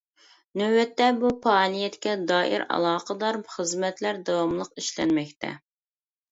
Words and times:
نۆۋەتتە 0.61 1.09
بۇ 1.23 1.29
پائالىيەتكە 1.43 2.15
دائىر 2.33 2.65
ئالاقىدار 2.77 3.39
خىزمەتلەر 3.53 4.23
داۋاملىق 4.33 4.77
ئىشلەنمەكتە. 4.85 5.57